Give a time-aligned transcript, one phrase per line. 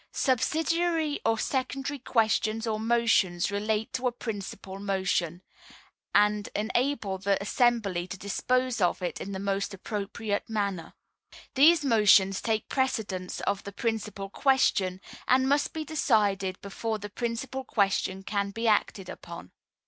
[0.11, 5.43] Subsidiary or Secondary Questions or Motions relate to a Principal Motion,
[6.15, 10.95] and enable the assembly to dispose of it in the most appropriate manner.
[11.53, 17.63] These motions take precedence of the Principal Question, and must be decided before the Principal
[17.63, 19.51] Question can be acted upon.